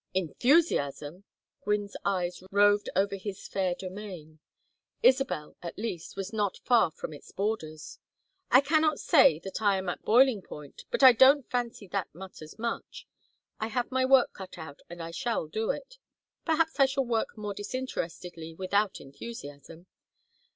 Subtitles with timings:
[0.15, 1.25] "Enthusiasm!"
[1.63, 4.39] Gwynne's eyes roved over his "fair domain."
[5.03, 7.99] Isabel, at least, was not far from its borders!
[8.49, 12.57] "I cannot say that I am at boiling point, but I don't fancy that matters
[12.57, 13.05] much.
[13.59, 15.99] I have my work cut out and I shall do it.
[16.45, 19.85] Perhaps I shall work more disinterestedly without enthusiasm.